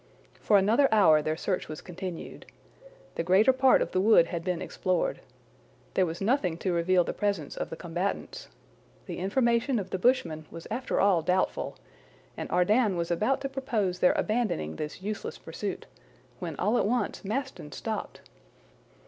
For 0.39 0.57
another 0.57 0.91
hour 0.91 1.21
their 1.21 1.37
search 1.37 1.69
was 1.69 1.79
continued. 1.79 2.47
The 3.13 3.23
greater 3.23 3.53
part 3.53 3.83
of 3.83 3.91
the 3.91 4.01
wood 4.01 4.25
had 4.29 4.43
been 4.43 4.59
explored. 4.59 5.21
There 5.93 6.07
was 6.07 6.19
nothing 6.19 6.57
to 6.57 6.73
reveal 6.73 7.03
the 7.03 7.13
presence 7.13 7.55
of 7.55 7.69
the 7.69 7.75
combatants. 7.75 8.47
The 9.05 9.19
information 9.19 9.77
of 9.77 9.91
the 9.91 9.99
bushman 9.99 10.47
was 10.49 10.65
after 10.71 10.99
all 10.99 11.21
doubtful, 11.21 11.77
and 12.35 12.49
Ardan 12.49 12.97
was 12.97 13.11
about 13.11 13.41
to 13.41 13.49
propose 13.49 13.99
their 13.99 14.13
abandoning 14.13 14.77
this 14.77 15.03
useless 15.03 15.37
pursuit, 15.37 15.85
when 16.39 16.55
all 16.55 16.79
at 16.79 16.87
once 16.87 17.23
Maston 17.23 17.71
stopped. 17.71 18.21